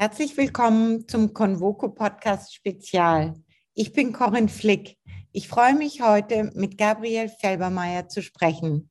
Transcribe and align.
Herzlich 0.00 0.34
willkommen 0.38 1.06
zum 1.08 1.34
Convoco 1.34 1.90
Podcast 1.90 2.54
Spezial. 2.54 3.34
Ich 3.74 3.92
bin 3.92 4.14
Corinne 4.14 4.48
Flick. 4.48 4.96
Ich 5.30 5.46
freue 5.46 5.74
mich 5.74 6.00
heute 6.00 6.50
mit 6.54 6.78
Gabriel 6.78 7.28
Felbermeier 7.28 8.08
zu 8.08 8.22
sprechen. 8.22 8.90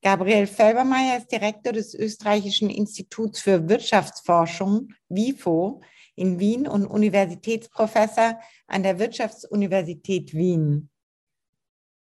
Gabriel 0.00 0.46
Felbermeier 0.46 1.18
ist 1.18 1.32
Direktor 1.32 1.72
des 1.72 1.92
Österreichischen 1.92 2.70
Instituts 2.70 3.40
für 3.40 3.68
Wirtschaftsforschung, 3.68 4.90
WIFO, 5.08 5.80
in 6.14 6.38
Wien 6.38 6.68
und 6.68 6.86
Universitätsprofessor 6.86 8.38
an 8.68 8.84
der 8.84 9.00
Wirtschaftsuniversität 9.00 10.34
Wien. 10.34 10.88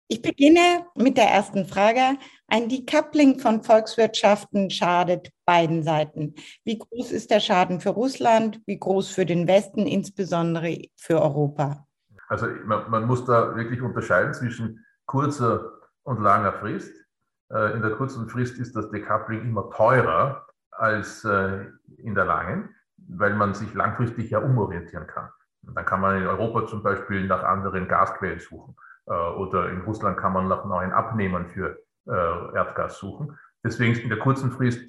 Ich 0.09 0.21
beginne 0.21 0.85
mit 0.95 1.17
der 1.17 1.25
ersten 1.25 1.65
Frage. 1.65 2.17
Ein 2.47 2.69
Decoupling 2.69 3.39
von 3.39 3.61
Volkswirtschaften 3.61 4.69
schadet 4.69 5.31
beiden 5.45 5.83
Seiten. 5.83 6.33
Wie 6.63 6.79
groß 6.79 7.11
ist 7.11 7.29
der 7.29 7.41
Schaden 7.41 7.81
für 7.81 7.89
Russland? 7.89 8.61
Wie 8.65 8.79
groß 8.79 9.09
für 9.09 9.25
den 9.25 9.49
Westen, 9.49 9.85
insbesondere 9.85 10.83
für 10.95 11.21
Europa? 11.21 11.85
Also 12.29 12.47
man, 12.63 12.89
man 12.89 13.05
muss 13.05 13.25
da 13.25 13.53
wirklich 13.57 13.81
unterscheiden 13.81 14.33
zwischen 14.33 14.85
kurzer 15.05 15.73
und 16.03 16.21
langer 16.21 16.53
Frist. 16.53 16.93
Äh, 17.51 17.73
in 17.73 17.81
der 17.81 17.91
kurzen 17.91 18.29
Frist 18.29 18.57
ist 18.59 18.77
das 18.77 18.89
Decoupling 18.89 19.41
immer 19.41 19.69
teurer 19.71 20.47
als 20.71 21.25
äh, 21.25 21.65
in 21.97 22.15
der 22.15 22.25
langen, 22.25 22.73
weil 22.95 23.33
man 23.33 23.53
sich 23.53 23.73
langfristig 23.73 24.29
ja 24.29 24.39
umorientieren 24.39 25.07
kann. 25.07 25.29
dann 25.63 25.85
kann 25.85 25.99
man 25.99 26.21
in 26.21 26.27
Europa 26.27 26.65
zum 26.65 26.81
Beispiel 26.81 27.27
nach 27.27 27.43
anderen 27.43 27.89
Gasquellen 27.89 28.39
suchen 28.39 28.77
oder 29.11 29.69
in 29.69 29.81
Russland 29.81 30.17
kann 30.17 30.33
man 30.33 30.47
nach 30.47 30.65
neuen 30.65 30.91
Abnehmern 30.91 31.47
für 31.47 31.77
äh, 32.07 32.55
Erdgas 32.55 32.99
suchen. 32.99 33.37
Deswegen 33.63 33.97
in 33.99 34.09
der 34.09 34.19
kurzen 34.19 34.51
Frist 34.51 34.81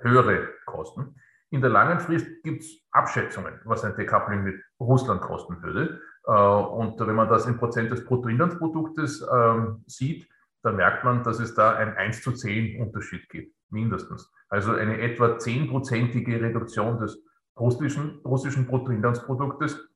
höhere 0.00 0.48
Kosten. 0.66 1.16
In 1.50 1.60
der 1.60 1.70
langen 1.70 1.98
Frist 2.00 2.26
gibt 2.42 2.62
es 2.62 2.80
Abschätzungen, 2.92 3.60
was 3.64 3.84
ein 3.84 3.96
Decoupling 3.96 4.44
mit 4.44 4.62
Russland 4.78 5.20
kosten 5.20 5.62
würde. 5.62 6.00
Äh, 6.26 6.32
und 6.32 7.00
wenn 7.00 7.14
man 7.14 7.28
das 7.28 7.46
in 7.46 7.58
Prozent 7.58 7.90
des 7.90 8.04
Bruttoinlandsproduktes 8.04 9.26
ähm, 9.32 9.82
sieht, 9.86 10.28
dann 10.62 10.76
merkt 10.76 11.04
man, 11.04 11.22
dass 11.22 11.40
es 11.40 11.54
da 11.54 11.74
ein 11.74 11.96
1 11.96 12.22
zu 12.22 12.32
10 12.32 12.82
Unterschied 12.82 13.28
gibt, 13.30 13.54
mindestens. 13.70 14.30
Also 14.48 14.72
eine 14.72 15.00
etwa 15.00 15.36
10-prozentige 15.36 16.40
Reduktion 16.40 16.98
des 16.98 17.22
russischen, 17.58 18.20
russischen 18.24 18.66
Bruttoinlandsproduktes 18.66 19.89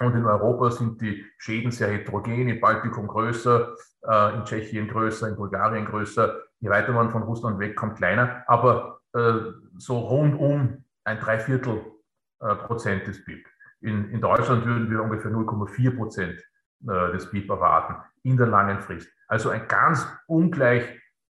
und 0.00 0.14
in 0.14 0.24
Europa 0.24 0.70
sind 0.70 1.00
die 1.00 1.24
Schäden 1.38 1.70
sehr 1.70 1.88
heterogen, 1.88 2.48
im 2.48 2.60
Baltikum 2.60 3.08
größer, 3.08 3.74
äh, 4.06 4.34
in 4.36 4.44
Tschechien 4.44 4.88
größer, 4.88 5.28
in 5.28 5.36
Bulgarien 5.36 5.86
größer. 5.86 6.40
Je 6.60 6.70
weiter 6.70 6.92
man 6.92 7.10
von 7.10 7.22
Russland 7.22 7.58
wegkommt, 7.58 7.96
kleiner. 7.96 8.44
Aber 8.46 9.00
äh, 9.14 9.32
so 9.76 9.98
rundum 9.98 10.84
ein 11.04 11.18
Dreiviertel 11.18 11.82
äh, 12.40 12.54
Prozent 12.54 13.06
des 13.06 13.24
BIP. 13.24 13.44
In, 13.80 14.10
in 14.10 14.20
Deutschland 14.20 14.64
würden 14.64 14.90
wir 14.90 15.02
ungefähr 15.02 15.30
0,4 15.30 15.96
Prozent 15.96 16.42
des 16.80 17.28
BIP 17.32 17.50
erwarten 17.50 17.96
in 18.22 18.36
der 18.36 18.46
langen 18.46 18.80
Frist. 18.80 19.08
Also 19.26 19.50
ein 19.50 19.66
ganz 19.66 20.06
ungleich 20.28 20.84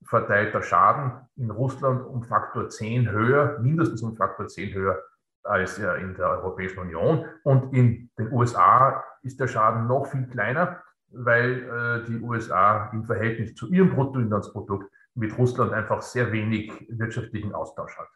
verteilter 0.05 0.62
Schaden 0.62 1.27
in 1.37 1.50
Russland 1.50 2.06
um 2.06 2.22
Faktor 2.22 2.69
10 2.69 3.11
höher, 3.11 3.59
mindestens 3.61 4.03
um 4.03 4.15
Faktor 4.15 4.47
10 4.47 4.75
höher 4.75 5.03
als 5.48 5.78
in 5.78 6.14
der 6.14 6.28
Europäischen 6.28 6.78
Union. 6.80 7.24
Und 7.42 7.74
in 7.74 8.10
den 8.18 8.32
USA 8.32 9.02
ist 9.22 9.41
der 9.41 9.48
Schaden 9.48 9.86
noch 9.86 10.06
viel 10.06 10.27
kleiner, 10.27 10.82
weil 11.10 11.62
äh, 11.62 12.06
die 12.06 12.20
USA 12.20 12.91
im 12.92 13.04
Verhältnis 13.04 13.54
zu 13.54 13.69
ihrem 13.69 13.91
Bruttoinlandsprodukt 13.91 14.91
mit 15.14 15.36
Russland 15.36 15.72
einfach 15.72 16.02
sehr 16.02 16.30
wenig 16.32 16.70
wirtschaftlichen 16.88 17.52
Austausch 17.54 17.96
hat. 17.96 18.08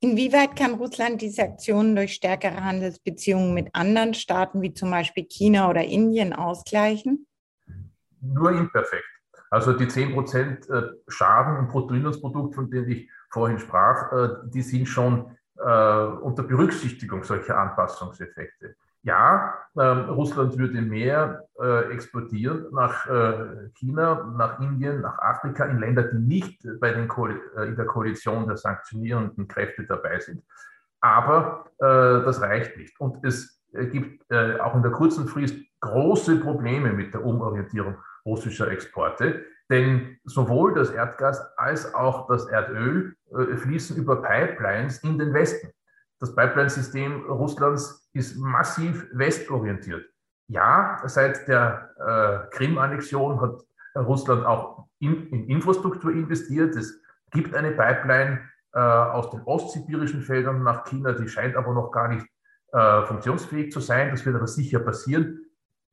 Inwieweit 0.00 0.54
kann 0.54 0.74
Russland 0.74 1.22
diese 1.22 1.42
Aktionen 1.42 1.96
durch 1.96 2.12
stärkere 2.12 2.62
Handelsbeziehungen 2.62 3.52
mit 3.52 3.74
anderen 3.74 4.14
Staaten 4.14 4.62
wie 4.62 4.72
zum 4.72 4.90
Beispiel 4.90 5.24
China 5.24 5.68
oder 5.68 5.84
Indien 5.84 6.32
ausgleichen? 6.32 7.26
Nur 8.20 8.52
imperfekt. 8.52 9.04
Also 9.50 9.72
die 9.72 9.86
10% 9.86 10.70
äh, 10.70 10.90
Schaden 11.08 11.56
im 11.58 11.68
Bruttoinlandsprodukt, 11.68 12.54
von 12.54 12.70
denen 12.70 12.90
ich 12.90 13.10
vorhin 13.30 13.58
sprach, 13.58 14.12
äh, 14.12 14.28
die 14.52 14.62
sind 14.62 14.86
schon 14.86 15.36
äh, 15.58 16.04
unter 16.22 16.42
Berücksichtigung 16.42 17.22
solcher 17.22 17.58
Anpassungseffekte. 17.58 18.76
Ja, 19.02 19.54
äh, 19.76 19.82
Russland 19.82 20.58
würde 20.58 20.82
mehr 20.82 21.44
äh, 21.60 21.92
exportieren 21.92 22.66
nach 22.72 23.06
äh, 23.06 23.70
China, 23.74 24.34
nach 24.36 24.60
Indien, 24.60 25.00
nach 25.00 25.18
Afrika, 25.18 25.64
in 25.66 25.78
Länder, 25.78 26.02
die 26.02 26.18
nicht 26.18 26.66
bei 26.80 26.92
den 26.92 27.08
äh, 27.08 27.68
in 27.68 27.76
der 27.76 27.86
Koalition 27.86 28.46
der 28.46 28.56
sanktionierenden 28.56 29.46
Kräfte 29.46 29.84
dabei 29.84 30.18
sind. 30.18 30.42
Aber 31.00 31.66
äh, 31.78 31.84
das 32.24 32.40
reicht 32.42 32.76
nicht. 32.76 32.98
Und 33.00 33.24
es 33.24 33.62
gibt 33.72 34.24
auch 34.32 34.74
in 34.74 34.82
der 34.82 34.92
kurzen 34.92 35.28
Frist 35.28 35.54
große 35.80 36.36
Probleme 36.36 36.90
mit 36.90 37.12
der 37.12 37.22
Umorientierung 37.22 37.96
russischer 38.24 38.70
Exporte. 38.70 39.44
Denn 39.70 40.18
sowohl 40.24 40.74
das 40.74 40.90
Erdgas 40.90 41.40
als 41.56 41.94
auch 41.94 42.26
das 42.26 42.46
Erdöl 42.46 43.14
äh, 43.30 43.56
fließen 43.56 43.96
über 43.96 44.22
Pipelines 44.22 44.98
in 45.04 45.18
den 45.18 45.34
Westen. 45.34 45.70
Das 46.20 46.34
Pipeline-System 46.34 47.26
Russlands 47.26 48.08
ist 48.12 48.36
massiv 48.38 49.06
westorientiert. 49.12 50.04
Ja, 50.48 51.00
seit 51.04 51.46
der 51.46 51.90
äh, 51.98 52.56
Krim-Annexion 52.56 53.40
hat 53.40 53.60
Russland 53.94 54.46
auch 54.46 54.88
in, 54.98 55.28
in, 55.28 55.48
Infrastruktur 55.48 56.10
investiert. 56.10 56.74
Es 56.74 57.00
gibt 57.30 57.54
eine 57.54 57.72
Pipeline 57.72 58.40
äh, 58.72 58.78
aus 58.78 59.30
den 59.30 59.42
ostsibirischen 59.42 60.22
Feldern 60.22 60.62
nach 60.62 60.84
China, 60.84 61.12
die 61.12 61.28
scheint 61.28 61.56
aber 61.56 61.72
noch 61.72 61.90
gar 61.90 62.08
nicht 62.08 62.26
äh, 62.72 63.02
funktionsfähig 63.02 63.72
zu 63.72 63.80
sein. 63.80 64.10
Das 64.10 64.24
wird 64.24 64.36
aber 64.36 64.46
sicher 64.46 64.80
passieren. 64.80 65.44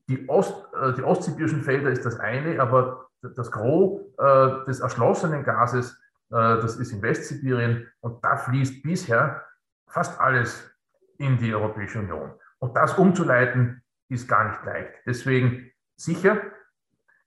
Die, 0.08 0.28
Ost, 0.30 0.53
äh, 0.74 0.94
die 0.94 1.03
ostsibirischen 1.03 1.62
Felder 1.62 1.91
ist 1.91 2.06
das 2.06 2.19
eine, 2.19 2.59
aber 2.59 3.05
das 3.22 3.52
Gros 3.52 4.02
äh, 4.18 4.66
des 4.66 4.80
erschlossenen 4.80 5.44
Gases, 5.44 5.94
äh, 6.30 6.36
das 6.36 6.78
ist 6.78 6.92
in 6.92 7.02
Westsibirien 7.02 7.88
und 8.02 8.24
da 8.24 8.38
fließt 8.38 8.84
bisher 8.84 9.44
fast 9.88 10.20
alles 10.20 10.70
in 11.18 11.38
die 11.38 11.53
Europäische 11.53 12.00
Union. 12.00 12.34
Und 12.59 12.76
das 12.76 12.98
umzuleiten 12.98 13.81
ist 14.09 14.28
gar 14.28 14.50
nicht 14.50 14.64
leicht. 14.66 14.94
Deswegen 15.06 15.72
sicher, 15.96 16.42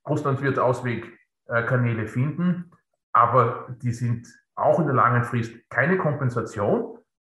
Russland 0.09 0.43
wird 0.43 0.59
Auswegkanäle 0.59 2.06
finden, 2.06 2.70
aber 3.12 3.69
die 3.82 3.93
sind 3.93 4.28
auch 4.55 4.78
in 4.78 4.87
der 4.87 4.94
langen 4.94 5.25
Frist 5.25 5.53
keine 5.70 5.99
Kompensation. 5.99 6.99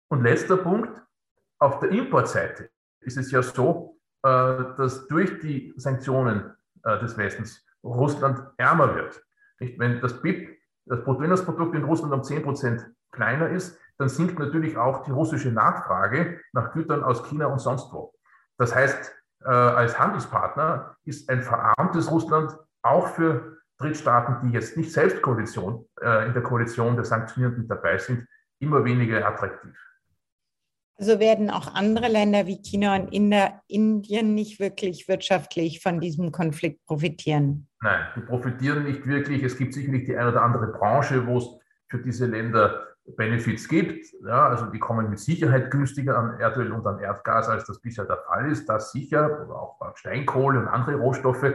Und 0.09 0.22
letzter 0.22 0.56
Punkt, 0.56 1.00
auf 1.59 1.80
der 1.80 1.91
Importseite 1.91 2.70
ist 3.00 3.16
es 3.16 3.30
ja 3.30 3.42
so, 3.42 3.98
äh, 4.22 4.28
dass 4.28 5.06
durch 5.09 5.41
die 5.41 5.75
Sanktionen 5.76 6.54
äh, 6.84 6.98
des 7.00 7.16
Westens 7.16 7.65
Russland 7.97 8.41
ärmer 8.56 8.94
wird. 8.94 9.22
Wenn 9.59 10.00
das 10.00 10.21
BIP, 10.21 10.59
das 10.87 11.03
Bruttoinlandsprodukt 11.04 11.75
in 11.75 11.84
Russland 11.84 12.12
um 12.12 12.22
10 12.22 12.43
Prozent 12.43 12.87
kleiner 13.12 13.49
ist, 13.49 13.78
dann 13.99 14.09
sinkt 14.09 14.38
natürlich 14.38 14.76
auch 14.76 15.04
die 15.04 15.10
russische 15.10 15.50
Nachfrage 15.50 16.41
nach 16.53 16.72
Gütern 16.72 17.03
aus 17.03 17.25
China 17.25 17.47
und 17.47 17.59
sonst 17.59 17.93
wo. 17.93 18.15
Das 18.59 18.75
heißt, 18.75 19.12
äh, 19.44 19.48
als 19.48 19.98
Handelspartner 19.98 20.97
ist 21.04 21.28
ein 21.28 21.43
verarmtes 21.43 22.10
Russland 22.10 22.56
auch 22.82 23.09
für 23.09 23.59
Drittstaaten, 23.78 24.41
die 24.43 24.53
jetzt 24.53 24.77
nicht 24.77 24.93
selbst 24.93 25.22
Koalition, 25.22 25.87
in 26.00 26.32
der 26.32 26.43
Koalition 26.43 26.97
der 26.97 27.04
Sanktionierenden 27.04 27.69
dabei 27.69 27.97
sind, 27.98 28.27
immer 28.60 28.84
weniger 28.84 29.25
attraktiv. 29.25 29.77
Also 30.98 31.20
werden 31.20 31.48
auch 31.50 31.75
andere 31.75 32.09
Länder 32.09 32.47
wie 32.47 32.60
China 32.60 32.97
und 32.97 33.12
Indien 33.12 34.34
nicht 34.34 34.59
wirklich 34.59 35.06
wirtschaftlich 35.06 35.81
von 35.81 36.00
diesem 36.00 36.32
Konflikt 36.32 36.84
profitieren? 36.86 37.69
Nein, 37.81 38.00
die 38.16 38.20
profitieren 38.20 38.82
nicht 38.82 39.06
wirklich. 39.06 39.44
Es 39.44 39.56
gibt 39.56 39.75
sicherlich 39.75 40.06
die 40.06 40.16
eine 40.16 40.31
oder 40.31 40.42
andere 40.42 40.66
Branche, 40.72 41.25
wo 41.25 41.38
es 41.38 41.47
für 41.88 41.98
diese 41.98 42.26
Länder 42.26 42.84
Benefits 43.16 43.69
gibt. 43.69 44.06
Ja, 44.26 44.48
also 44.48 44.66
die 44.66 44.78
kommen 44.81 45.09
mit 45.09 45.20
Sicherheit 45.20 45.70
günstiger 45.70 46.18
an 46.18 46.41
Erdöl 46.41 46.72
und 46.72 46.86
an 46.86 46.98
Erdgas, 46.98 47.48
als 47.48 47.65
das 47.65 47.80
bisher 47.80 48.04
der 48.04 48.18
Fall 48.27 48.50
ist. 48.50 48.68
Das 48.68 48.91
sicher, 48.91 49.47
oder 49.47 49.54
auch 49.54 49.97
Steinkohle 49.97 50.59
und 50.59 50.68
andere 50.68 50.97
Rohstoffe. 50.97 51.54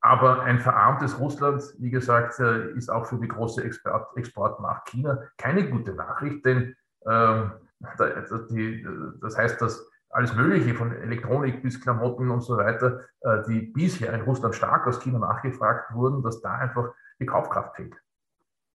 Aber 0.00 0.42
ein 0.42 0.60
verarmtes 0.60 1.18
Russland, 1.18 1.62
wie 1.78 1.90
gesagt, 1.90 2.38
äh, 2.38 2.70
ist 2.76 2.88
auch 2.88 3.06
für 3.06 3.18
die 3.18 3.26
große 3.26 3.64
Export, 3.64 4.16
Export 4.16 4.60
nach 4.60 4.84
China 4.84 5.20
keine 5.36 5.68
gute 5.68 5.92
Nachricht, 5.92 6.46
denn 6.46 6.76
ähm, 7.04 7.50
das 7.80 9.36
heißt, 9.36 9.60
dass 9.60 9.88
alles 10.10 10.34
Mögliche 10.34 10.74
von 10.74 10.92
Elektronik 10.92 11.62
bis 11.62 11.80
Klamotten 11.80 12.30
und 12.30 12.40
so 12.40 12.56
weiter, 12.56 13.00
äh, 13.20 13.42
die 13.48 13.60
bisher 13.60 14.12
in 14.12 14.22
Russland 14.22 14.54
stark 14.54 14.86
aus 14.86 15.00
China 15.00 15.18
nachgefragt 15.18 15.94
wurden, 15.94 16.22
dass 16.22 16.40
da 16.40 16.54
einfach 16.54 16.92
die 17.20 17.26
Kaufkraft 17.26 17.76
fehlt. 17.76 17.94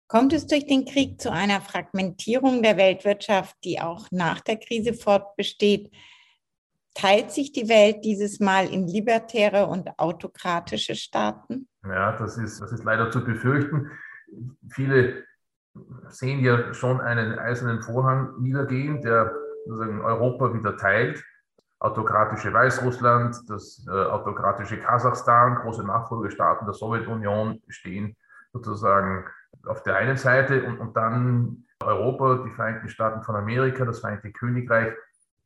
Kommt 0.08 0.34
es 0.34 0.48
durch 0.48 0.66
den 0.66 0.86
Krieg 0.86 1.22
zu 1.22 1.32
einer 1.32 1.62
Fragmentierung 1.62 2.64
der 2.64 2.78
Weltwirtschaft, 2.78 3.56
die 3.64 3.80
auch 3.80 4.08
nach 4.12 4.42
der 4.42 4.58
Krise 4.58 4.94
fortbesteht? 4.94 5.92
Teilt 6.96 7.32
sich 7.32 7.52
die 7.52 7.70
Welt 7.70 8.04
dieses 8.04 8.40
Mal 8.40 8.68
in 8.68 8.88
libertäre 8.88 9.68
und 9.68 9.88
autokratische 10.00 10.96
Staaten? 10.96 11.68
Ja, 11.84 12.18
das 12.18 12.40
ist, 12.40 12.60
das 12.60 12.72
ist 12.72 12.84
leider 12.84 13.12
zu 13.12 13.24
befürchten. 13.24 13.92
Viele 14.72 15.24
sehen 16.10 16.40
ja 16.40 16.74
schon 16.74 17.02
einen 17.02 17.38
eisernen 17.38 17.82
Vorhang 17.82 18.40
niedergehen, 18.40 19.02
der 19.02 19.34
Europa 19.68 20.54
wieder 20.54 20.78
teilt. 20.78 21.24
Autokratische 21.80 22.52
Weißrussland, 22.52 23.38
das 23.48 23.86
äh, 23.88 23.92
autokratische 23.92 24.80
Kasachstan, 24.80 25.56
große 25.56 25.86
Nachfolgestaaten 25.86 26.66
der 26.66 26.74
Sowjetunion 26.74 27.62
stehen 27.70 28.18
sozusagen 28.52 29.26
auf 29.66 29.84
der 29.84 29.96
einen 29.96 30.18
Seite 30.18 30.64
und, 30.64 30.80
und 30.80 30.98
dann 30.98 31.66
Europa, 31.82 32.44
die 32.46 32.52
Vereinigten 32.52 32.90
Staaten 32.90 33.24
von 33.24 33.36
Amerika, 33.36 33.86
das 33.86 34.00
Vereinigte 34.00 34.32
Königreich, 34.32 34.94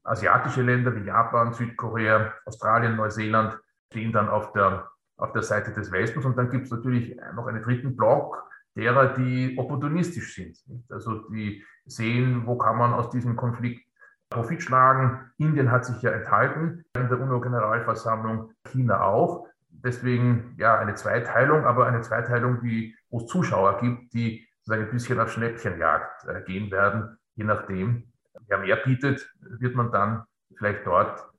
asiatische 0.04 0.62
Länder 0.62 0.96
wie 0.96 1.06
Japan, 1.06 1.54
Südkorea, 1.54 2.34
Australien, 2.46 2.96
Neuseeland 2.96 3.58
stehen 3.92 4.12
dann 4.12 4.30
auf 4.30 4.52
der, 4.54 4.90
auf 5.18 5.32
der 5.34 5.44
Seite 5.44 5.72
des 5.72 5.92
Westens. 5.92 6.26
Und 6.26 6.38
dann 6.38 6.50
gibt 6.50 6.66
es 6.66 6.72
natürlich 6.72 7.16
noch 7.36 7.48
einen 7.48 7.62
dritten 7.62 7.96
Block 7.96 8.44
derer, 8.76 9.14
die 9.14 9.58
opportunistisch 9.58 10.36
sind. 10.36 10.58
Also 10.90 11.28
die 11.30 11.64
sehen, 11.86 12.46
wo 12.46 12.58
kann 12.58 12.78
man 12.78 12.94
aus 12.94 13.10
diesem 13.10 13.36
Konflikt 13.36 13.86
Profit 14.34 14.64
schlagen. 14.64 15.32
Indien 15.38 15.72
hat 15.72 15.86
sich 15.86 16.02
ja 16.02 16.12
enthalten 16.12 16.84
in 16.96 17.08
der 17.08 17.20
UNO-Generalversammlung, 17.20 18.52
China 18.68 19.04
auch. 19.04 19.48
Deswegen 19.70 20.56
ja 20.58 20.80
eine 20.80 20.96
Zweiteilung, 20.96 21.66
aber 21.66 21.88
eine 21.88 22.02
Zweiteilung, 22.02 22.62
die, 22.62 22.96
wo 23.10 23.20
es 23.20 23.28
Zuschauer 23.28 23.80
gibt, 23.80 24.14
die 24.14 24.48
sozusagen 24.62 24.88
ein 24.88 24.92
bisschen 24.92 25.20
auf 25.20 25.32
Schnäppchenjagd 25.32 26.26
äh, 26.28 26.42
gehen 26.44 26.72
werden, 26.72 27.18
je 27.36 27.44
nachdem. 27.44 28.12
Wer 28.48 28.60
mehr 28.60 28.78
bietet, 28.78 29.30
wird 29.40 29.76
man 29.76 29.92
dann 29.92 30.24
vielleicht 30.56 30.86
dort 30.86 31.30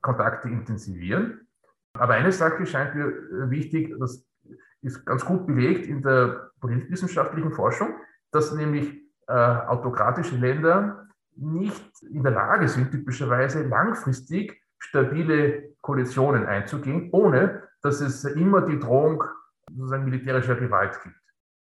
Kontakte 0.00 0.48
intensivieren. 0.48 1.46
Aber 1.94 2.14
eine 2.14 2.32
Sache 2.32 2.64
scheint 2.66 2.94
mir 2.94 3.06
äh, 3.06 3.50
wichtig, 3.50 3.94
das 3.98 4.26
ist 4.82 5.04
ganz 5.04 5.24
gut 5.24 5.46
belegt 5.46 5.86
in 5.86 6.02
der 6.02 6.50
politikwissenschaftlichen 6.60 7.52
Forschung, 7.52 7.94
dass 8.30 8.52
nämlich 8.52 9.00
äh, 9.26 9.32
autokratische 9.32 10.36
Länder 10.36 11.06
nicht 11.36 12.02
in 12.02 12.22
der 12.22 12.32
Lage 12.32 12.68
sind, 12.68 12.90
typischerweise 12.90 13.62
langfristig 13.62 14.60
stabile 14.78 15.74
Koalitionen 15.80 16.46
einzugehen, 16.46 17.10
ohne 17.12 17.62
dass 17.82 18.00
es 18.00 18.24
immer 18.24 18.62
die 18.62 18.78
Drohung 18.78 19.24
sozusagen 19.70 20.04
militärischer 20.04 20.56
Gewalt 20.56 20.98
gibt. 21.02 21.16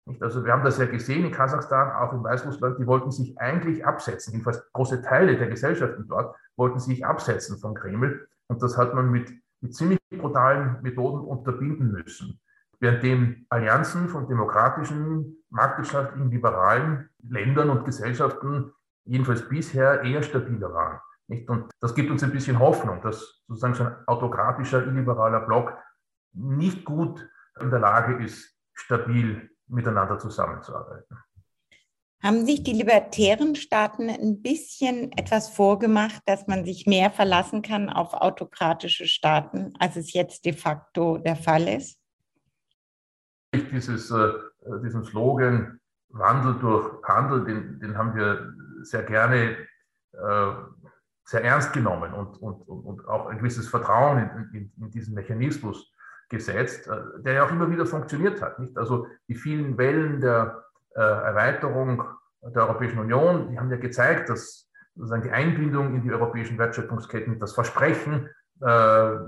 Nicht? 0.05 0.21
Also 0.23 0.43
wir 0.43 0.51
haben 0.51 0.63
das 0.63 0.77
ja 0.77 0.85
gesehen 0.85 1.25
in 1.25 1.31
Kasachstan, 1.31 1.91
auch 1.91 2.13
in 2.13 2.23
Weißrussland, 2.23 2.79
die 2.79 2.87
wollten 2.87 3.11
sich 3.11 3.37
eigentlich 3.39 3.85
absetzen, 3.85 4.33
jedenfalls 4.33 4.63
große 4.73 5.01
Teile 5.01 5.37
der 5.37 5.47
Gesellschaften 5.47 6.07
dort 6.07 6.35
wollten 6.57 6.79
sich 6.79 7.05
absetzen 7.05 7.57
vom 7.59 7.75
Kreml 7.75 8.27
und 8.47 8.61
das 8.61 8.77
hat 8.77 8.93
man 8.93 9.11
mit, 9.11 9.31
mit 9.61 9.75
ziemlich 9.75 9.99
brutalen 10.09 10.81
Methoden 10.81 11.21
unterbinden 11.21 11.91
müssen. 11.91 12.39
Währenddem 12.81 13.45
Allianzen 13.49 14.09
von 14.09 14.27
demokratischen, 14.27 15.37
marktwirtschaftlichen, 15.49 16.31
liberalen 16.31 17.09
Ländern 17.21 17.69
und 17.69 17.85
Gesellschaften 17.85 18.73
jedenfalls 19.05 19.47
bisher 19.47 20.01
eher 20.01 20.23
stabiler 20.23 20.73
waren. 20.73 20.99
Nicht? 21.27 21.47
Und 21.49 21.71
das 21.79 21.95
gibt 21.95 22.09
uns 22.09 22.23
ein 22.23 22.31
bisschen 22.31 22.59
Hoffnung, 22.59 23.01
dass 23.01 23.43
sozusagen 23.47 23.75
so 23.75 23.83
ein 23.83 23.95
autokratischer, 24.07 24.85
illiberaler 24.85 25.41
Block 25.41 25.77
nicht 26.33 26.83
gut 26.83 27.25
in 27.59 27.69
der 27.69 27.79
Lage 27.79 28.23
ist, 28.23 28.57
stabil 28.73 29.49
miteinander 29.67 30.17
zusammenzuarbeiten. 30.17 31.17
Haben 32.23 32.45
sich 32.45 32.63
die 32.63 32.73
libertären 32.73 33.55
Staaten 33.55 34.09
ein 34.09 34.41
bisschen 34.41 35.11
etwas 35.13 35.49
vorgemacht, 35.49 36.21
dass 36.25 36.47
man 36.47 36.65
sich 36.65 36.85
mehr 36.85 37.09
verlassen 37.09 37.61
kann 37.61 37.89
auf 37.89 38.13
autokratische 38.13 39.07
Staaten, 39.07 39.73
als 39.79 39.95
es 39.95 40.13
jetzt 40.13 40.45
de 40.45 40.53
facto 40.53 41.17
der 41.17 41.35
Fall 41.35 41.67
ist? 41.67 42.00
Dieses, 43.53 44.09
äh, 44.11 44.31
diesen 44.81 45.03
Slogan 45.03 45.79
Wandel 46.09 46.55
durch 46.59 47.03
Handel, 47.03 47.43
den, 47.43 47.79
den 47.79 47.97
haben 47.97 48.15
wir 48.15 48.53
sehr 48.83 49.03
gerne 49.03 49.57
äh, 50.13 50.51
sehr 51.25 51.43
ernst 51.43 51.73
genommen 51.73 52.13
und, 52.13 52.41
und, 52.41 52.61
und 52.67 53.07
auch 53.07 53.27
ein 53.27 53.37
gewisses 53.37 53.67
Vertrauen 53.67 54.17
in, 54.19 54.49
in, 54.53 54.71
in 54.81 54.91
diesen 54.91 55.13
Mechanismus 55.13 55.93
gesetzt, 56.29 56.87
äh, 56.87 57.21
der 57.23 57.33
ja 57.33 57.45
auch 57.45 57.51
immer 57.51 57.69
wieder 57.69 57.85
funktioniert 57.85 58.41
hat. 58.41 58.57
Nicht? 58.59 58.77
Also 58.77 59.07
die 59.27 59.35
vielen 59.35 59.77
Wellen 59.77 60.21
der 60.21 60.65
Erweiterung 60.93 62.03
der 62.41 62.63
Europäischen 62.63 62.99
Union, 62.99 63.49
die 63.49 63.57
haben 63.57 63.71
ja 63.71 63.77
gezeigt, 63.77 64.27
dass 64.27 64.69
sozusagen 64.93 65.23
die 65.23 65.31
Einbindung 65.31 65.95
in 65.95 66.03
die 66.03 66.11
europäischen 66.11 66.57
Wertschöpfungsketten, 66.57 67.39
das 67.39 67.53
Versprechen, 67.53 68.29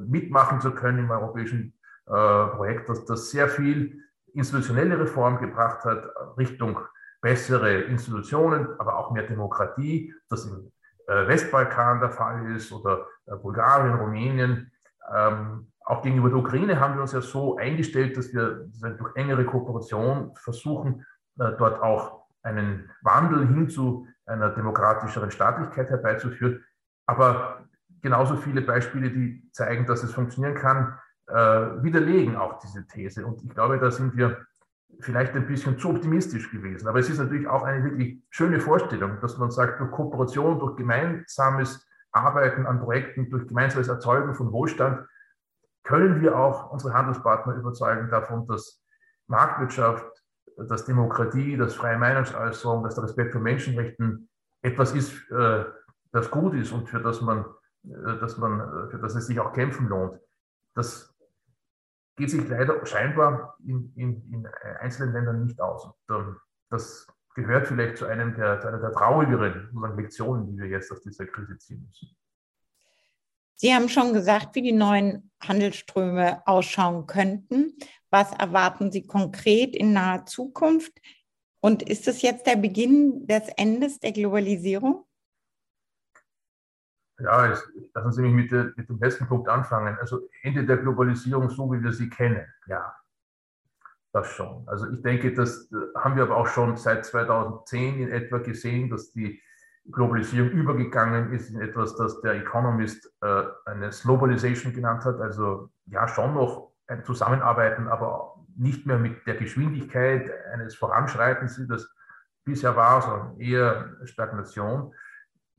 mitmachen 0.06 0.60
zu 0.60 0.72
können 0.72 1.00
im 1.00 1.10
europäischen 1.10 1.74
Projekt, 2.06 2.90
dass 2.90 3.06
das 3.06 3.31
sehr 3.31 3.48
viel 3.48 4.04
institutionelle 4.34 5.00
Reform 5.00 5.40
gebracht 5.40 5.84
hat, 5.86 6.06
Richtung 6.38 6.80
bessere 7.22 7.82
Institutionen, 7.84 8.68
aber 8.80 8.98
auch 8.98 9.12
mehr 9.12 9.24
Demokratie, 9.24 10.14
das 10.30 10.46
im 10.46 10.72
äh, 11.08 11.28
Westbalkan 11.28 12.00
der 12.00 12.12
Fall 12.12 12.56
ist 12.56 12.72
oder 12.72 13.06
äh, 13.26 13.36
Bulgarien, 13.36 13.96
Rumänien. 13.96 14.72
Ähm, 15.14 15.72
auch 15.86 16.02
gegenüber 16.02 16.30
der 16.30 16.40
Ukraine 16.40 16.80
haben 16.80 16.96
wir 16.96 17.02
uns 17.02 17.12
ja 17.12 17.22
so 17.22 17.58
eingestellt, 17.58 18.18
dass 18.18 18.34
wir 18.34 18.70
durch 18.82 19.16
engere 19.16 19.46
Kooperation 19.46 20.34
versuchen, 20.36 21.06
äh, 21.40 21.52
dort 21.58 21.82
auch 21.82 22.24
einen 22.42 22.90
Wandel 23.02 23.48
hin 23.48 23.70
zu 23.70 24.08
einer 24.26 24.50
demokratischeren 24.50 25.32
Staatlichkeit 25.32 25.90
herbeizuführen. 25.90 26.64
Aber 27.06 27.66
genauso 28.02 28.36
viele 28.38 28.62
Beispiele, 28.62 29.10
die 29.10 29.50
zeigen, 29.52 29.86
dass 29.86 30.04
es 30.04 30.14
funktionieren 30.14 30.56
kann, 30.56 30.98
widerlegen 31.28 32.36
auch 32.36 32.60
diese 32.60 32.86
These. 32.86 33.25
Und 33.25 33.42
ich 33.44 33.50
glaube, 33.50 33.80
da 33.80 33.90
sind 33.90 34.16
wir 34.18 34.46
vielleicht 35.00 35.34
ein 35.36 35.48
bisschen 35.48 35.78
zu 35.78 35.90
optimistisch 35.90 36.52
gewesen. 36.52 36.88
Aber 36.88 37.00
es 37.00 37.10
ist 37.10 37.20
natürlich 37.20 37.48
auch 37.48 37.64
eine 37.64 37.84
wirklich 37.84 38.22
schöne 38.30 38.60
Vorstellung, 38.60 39.20
dass 39.22 39.38
man 39.38 39.52
sagt, 39.52 39.80
durch 39.80 39.92
Kooperation, 39.92 40.60
durch 40.60 40.75
gemeinsames 40.75 41.86
Arbeiten 42.12 42.66
an 42.66 42.80
Projekten, 42.80 43.30
durch 43.30 43.48
gemeinsames 43.48 43.88
Erzeugen 43.88 44.36
von 44.36 44.52
Wohlstand 44.52 45.08
können 45.84 46.22
wir 46.22 46.38
auch 46.38 46.72
unsere 46.72 46.94
Handelspartner 46.94 47.56
überzeugen 47.56 48.10
davon, 48.10 48.48
dass 48.48 48.81
Marktwirtschaft, 49.28 50.06
dass 50.58 50.86
Demokratie, 50.86 51.58
dass 51.58 51.75
freie 51.75 51.98
Meinungsäußerung, 51.98 52.84
dass 52.84 52.96
der 52.96 53.06
Respekt 53.06 53.34
für 53.34 53.40
Menschenrechten 53.40 54.30
etwas 54.62 54.94
ist, 54.94 55.30
äh, 55.31 55.66
das 56.12 56.30
gut 56.30 56.54
ist 56.54 56.72
und 56.72 56.88
für 56.88 57.00
das 57.00 57.22
man, 57.22 57.46
äh, 57.84 58.20
dass 58.20 58.38
man, 58.38 58.90
für 58.90 59.00
das 59.00 59.16
es 59.16 59.28
sich 59.28 59.40
auch 59.40 59.52
kämpfen 59.52 59.90
lohnt. 59.90 60.20
Das 60.75 61.12
geht 62.15 62.30
sich 62.30 62.48
leider 62.48 62.86
scheinbar 62.86 63.57
in, 63.65 63.92
in, 63.95 64.31
in 64.31 64.48
einzelnen 64.80 65.13
Ländern 65.13 65.45
nicht 65.45 65.60
aus. 65.60 65.86
Und, 65.86 66.15
ähm, 66.15 66.38
das 66.69 67.07
gehört 67.36 67.68
vielleicht 67.68 67.98
zu, 67.98 68.06
einem 68.06 68.36
der, 68.36 68.60
zu 68.60 68.68
einer 68.68 68.80
der 68.80 68.92
traurigeren 68.92 69.69
Lektionen, 69.95 70.48
die 70.48 70.57
wir 70.57 70.68
jetzt 70.68 70.92
aus 70.92 71.01
dieser 71.01 71.25
Krise 71.25 71.57
ziehen 71.57 71.86
müssen. 71.88 72.15
Sie 73.55 73.74
haben 73.74 73.89
schon 73.89 74.13
gesagt, 74.13 74.55
wie 74.55 74.62
die 74.62 74.72
neuen 74.72 75.32
Handelsströme 75.41 76.46
ausschauen 76.46 77.05
könnten. 77.08 77.77
Was 78.10 78.32
erwarten 78.34 78.91
Sie 78.91 79.05
konkret 79.08 79.75
in 79.75 79.93
naher 79.93 80.25
Zukunft? 80.25 80.93
Und 81.62 81.82
ist 81.82 82.08
es 82.08 82.22
jetzt 82.22 82.46
der 82.46 82.58
Beginn 82.58 83.25
des 83.25 83.48
Endes 83.55 84.00
der 84.00 84.12
Globalisierung? 84.12 85.05
Ja, 87.20 87.53
lassen 87.93 88.12
Sie 88.12 88.22
mich 88.22 88.34
mit, 88.34 88.51
der, 88.51 88.74
mit 88.75 88.89
dem 88.89 89.00
letzten 89.00 89.27
Punkt 89.27 89.48
anfangen. 89.48 89.98
Also 90.00 90.27
Ende 90.41 90.65
der 90.65 90.77
Globalisierung, 90.77 91.50
so 91.50 91.72
wie 91.72 91.82
wir 91.82 91.93
sie 91.93 92.10
kennen, 92.10 92.46
ja, 92.67 92.96
das 94.12 94.27
schon. 94.27 94.63
Also 94.67 94.89
ich 94.89 95.01
denke, 95.01 95.34
das 95.34 95.72
äh, 95.72 95.75
haben 95.98 96.15
wir 96.15 96.24
aber 96.24 96.38
auch 96.38 96.48
schon 96.48 96.77
seit 96.77 97.05
2010 97.05 98.00
in 98.00 98.12
etwa 98.12 98.38
gesehen, 98.39 98.89
dass 98.89 99.12
die 99.12 99.41
Globalisierung 99.91 100.51
übergegangen 100.51 101.34
ist 101.34 101.50
in 101.50 101.60
etwas, 101.60 101.96
das 101.98 102.22
der 102.22 102.34
Economist 102.34 103.12
äh, 103.22 103.43
eine 103.65 103.89
Globalization 103.89 104.74
genannt 104.74 105.03
hat. 105.03 105.20
Also 105.20 105.70
ja, 105.86 106.08
schon 106.08 106.34
noch 106.34 106.72
ein 106.88 107.03
Zusammenarbeiten, 107.03 107.88
aber 107.88 108.36
nicht 108.55 108.86
mehr 108.86 108.98
mit 108.98 109.25
der 109.27 109.36
Geschwindigkeit 109.36 110.32
eines 110.53 110.75
Voranschreitens, 110.75 111.60
wie 111.60 111.67
das 111.67 111.89
bisher 112.46 112.75
war, 112.75 113.01
sondern 113.01 113.39
eher 113.39 113.98
Stagnation. 114.03 114.93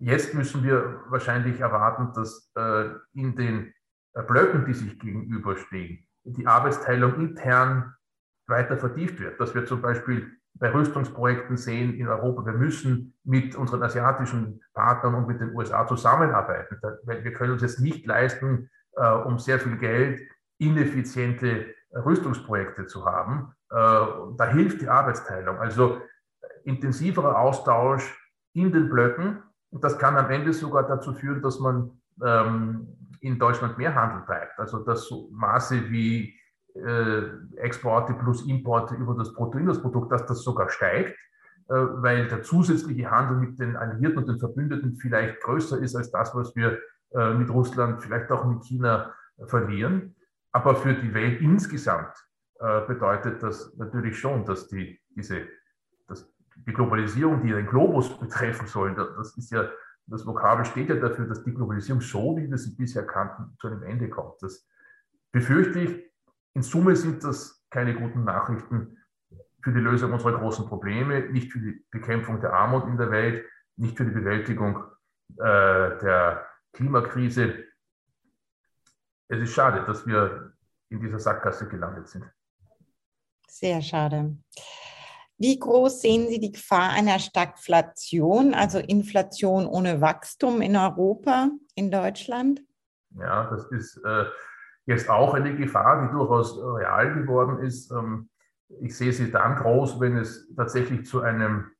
Jetzt 0.05 0.35
müssen 0.35 0.63
wir 0.63 1.01
wahrscheinlich 1.09 1.61
erwarten, 1.61 2.13
dass 2.15 2.53
äh, 2.57 2.91
in 3.15 3.37
den 3.37 3.73
äh, 4.13 4.23
Blöcken, 4.23 4.67
die 4.67 4.75
sich 4.75 4.99
gegenüberstehen, 4.99 6.07
die 6.25 6.47
Arbeitsteilung 6.47 7.15
intern 7.15 7.95
weiter 8.47 8.77
vertieft 8.77 9.19
wird. 9.19 9.41
Dass 9.41 9.55
wir 9.55 9.65
zum 9.65 9.81
Beispiel 9.81 10.31
bei 10.57 10.71
Rüstungsprojekten 10.71 11.57
sehen 11.57 11.95
in 11.95 12.07
Europa, 12.07 12.45
wir 12.45 12.53
müssen 12.53 13.15
mit 13.25 13.57
unseren 13.57 13.83
asiatischen 13.83 14.61
Partnern 14.75 15.15
und 15.15 15.27
mit 15.27 15.41
den 15.41 15.55
USA 15.55 15.87
zusammenarbeiten. 15.87 16.79
Weil 17.05 17.25
wir 17.25 17.33
können 17.33 17.55
uns 17.55 17.63
jetzt 17.63 17.81
nicht 17.81 18.07
leisten, 18.07 18.69
äh, 18.97 19.09
um 19.09 19.39
sehr 19.39 19.59
viel 19.59 19.79
Geld 19.79 20.21
ineffiziente 20.59 21.75
Rüstungsprojekte 21.93 22.87
zu 22.87 23.07
haben. 23.07 23.53
Da 23.69 24.47
hilft 24.53 24.81
die 24.81 24.89
Arbeitsteilung. 24.89 25.59
Also 25.59 26.01
intensiverer 26.65 27.37
Austausch 27.39 28.17
in 28.53 28.73
den 28.73 28.89
Blöcken 28.89 29.43
und 29.75 29.83
das 29.83 29.99
kann 29.99 30.17
am 30.17 30.31
Ende 30.31 30.53
sogar 30.53 30.87
dazu 30.87 31.13
führen, 31.15 31.43
dass 31.43 31.59
man 31.59 31.91
ähm, 32.25 32.87
in 33.21 33.41
Deutschland 33.41 33.77
mehr 33.77 33.93
Handel 33.93 34.25
treibt. 34.25 34.57
Also 34.57 34.79
das 34.85 35.11
Maße 35.33 35.91
wie 35.91 36.33
äh, 36.75 37.23
Exporte 37.57 38.15
plus 38.15 38.47
Importe 38.47 38.95
über 38.95 39.17
das 39.17 39.35
Bruttoinlandsprodukt, 39.35 40.13
dass 40.13 40.27
das 40.27 40.43
sogar 40.43 40.69
steigt. 40.69 41.17
weil 41.67 42.29
der 42.29 42.43
zusätzliche 42.43 43.11
Handel 43.11 43.39
mit 43.39 43.59
den 43.59 43.75
Alliierten 43.75 44.19
und 44.19 44.29
den 44.29 44.39
Verbündeten 44.39 44.97
vielleicht 44.97 45.41
größer 45.41 45.79
ist 45.79 45.97
als 45.97 46.11
das, 46.11 46.35
was 46.35 46.55
wir 46.55 46.79
mit 47.39 47.49
Russland, 47.49 48.03
vielleicht 48.03 48.31
auch 48.31 48.45
mit 48.45 48.63
China 48.65 49.15
verlieren. 49.47 50.15
Aber 50.53 50.75
für 50.75 50.93
die 50.93 51.15
Welt 51.15 51.41
insgesamt 51.41 52.15
bedeutet 52.87 53.43
das 53.43 53.75
natürlich 53.79 54.19
schon, 54.19 54.45
dass 54.45 54.69
die, 54.69 55.01
diese, 55.17 55.37
dass 55.41 55.64
die 56.57 56.73
Globalisierung, 56.73 57.43
die 57.43 57.53
den 57.53 57.67
Globus 57.67 58.19
betreffen 58.19 58.67
soll, 58.67 58.95
das 58.95 59.37
ist 59.37 59.51
ja, 59.51 59.69
das 60.07 60.27
Vokabel 60.27 60.65
steht 60.65 60.89
ja 60.89 60.97
dafür, 60.97 61.27
dass 61.27 61.43
die 61.43 61.55
Globalisierung 61.55 62.01
so, 62.01 62.37
wie 62.37 62.49
wir 62.49 62.59
sie 62.59 62.75
bisher 62.75 63.07
kannten, 63.07 63.57
zu 63.59 63.69
einem 63.69 63.83
Ende 63.83 64.09
kommt. 64.09 64.43
Das 64.43 64.69
befürchte 65.33 65.81
ich. 65.81 66.13
In 66.55 66.63
Summe 66.63 66.95
sind 66.95 67.25
das 67.25 67.65
keine 67.71 67.95
guten 67.95 68.25
Nachrichten 68.25 68.99
für 69.63 69.73
die 69.73 69.81
Lösung 69.81 70.13
unserer 70.13 70.39
großen 70.39 70.67
Probleme, 70.67 71.21
nicht 71.31 71.51
für 71.51 71.59
die 71.59 71.85
Bekämpfung 71.91 72.41
der 72.41 72.53
Armut 72.53 72.87
in 72.87 72.99
der 72.99 73.11
Welt, 73.11 73.45
nicht 73.77 73.97
für 73.97 74.05
die 74.05 74.13
Bewältigung 74.13 74.85
äh, 75.39 75.99
der 75.99 76.47
Klimakrise. 76.73 77.65
Es 79.29 79.41
ist 79.41 79.55
schade, 79.55 79.85
dass 79.87 80.07
wir 80.07 80.53
in 80.91 81.01
dieser 81.01 81.19
Sackgasse 81.19 81.67
gelandet 81.67 82.09
sind. 82.09 82.31
Sehr 83.49 83.81
schade. 83.81 84.37
Wie 85.39 85.59
groß 85.59 86.01
sehen 86.01 86.29
Sie 86.29 86.39
die 86.39 86.53
Gefahr 86.53 86.91
einer 86.91 87.19
Stagflation, 87.19 88.55
also 88.55 88.79
Inflation 88.79 89.67
ohne 89.67 90.01
Wachstum 90.01 90.63
in 90.63 90.77
Europa, 90.77 91.49
in 91.75 91.91
Deutschland? 91.91 92.63
Ja, 93.19 93.51
das 93.51 93.65
ist 93.73 93.97
äh, 94.05 94.25
jetzt 94.87 95.11
auch 95.11 95.35
eine 95.35 95.57
Gefahr, 95.57 96.03
die 96.03 96.13
durchaus 96.13 96.57
real 96.59 97.15
geworden 97.15 97.59
ist. 97.59 97.91
Ähm, 97.91 98.29
ich 98.81 98.97
sehe 98.97 99.13
sie 99.13 99.31
dann 99.31 99.57
groß, 99.57 100.01
wenn 100.01 100.17
es 100.17 100.49
tatsächlich 100.57 101.07
zu 101.07 101.21
einem 101.23 101.71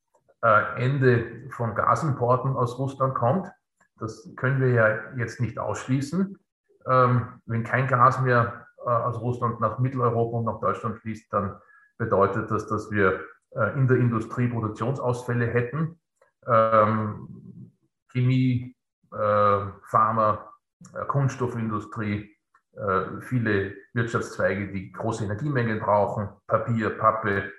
äh, 0.43 0.85
Ende 0.85 1.49
von 1.51 1.75
Gasimporten 1.75 2.57
aus 2.57 2.79
Russland 2.79 3.15
kommt. 3.15 3.51
Das 3.99 4.29
können 4.37 4.61
wir 4.61 4.71
ja 4.71 4.99
jetzt 5.17 5.41
nicht 5.41 5.59
ausschließen. 5.59 6.39
Ähm, 6.87 7.41
wenn 7.47 7.65
kein 7.65 7.87
Gas 7.87 8.21
mehr 8.21 8.67
äh, 8.85 8.91
aus 8.91 9.21
Russland 9.21 9.61
nach 9.61 9.79
Mitteleuropa 9.79 10.39
und 10.39 10.45
nach 10.45 10.61
Deutschland 10.61 10.99
fließt, 10.99 11.33
dann 11.33 11.57
bedeutet 11.99 12.51
das, 12.51 12.67
dass 12.67 12.91
wir 12.91 13.21
äh, 13.55 13.79
in 13.79 13.87
der 13.87 13.99
Industrie 13.99 14.49
Produktionsausfälle 14.49 15.47
hätten. 15.47 15.99
Ähm, 16.47 17.71
Chemie, 18.13 18.77
äh, 19.13 19.67
Pharma, 19.89 20.53
äh, 20.95 21.05
Kunststoffindustrie, 21.07 22.31
viele 23.21 23.77
Wirtschaftszweige, 23.93 24.73
die 24.73 24.91
große 24.91 25.23
Energiemengen 25.23 25.79
brauchen, 25.79 26.29
Papier, 26.49 26.91
Pappe, 26.91 27.53